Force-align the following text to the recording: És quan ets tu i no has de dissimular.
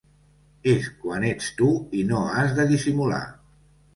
És 0.71 0.87
quan 1.03 1.25
ets 1.31 1.51
tu 1.59 1.69
i 1.99 2.01
no 2.13 2.21
has 2.37 2.57
de 2.61 2.65
dissimular. 2.75 3.23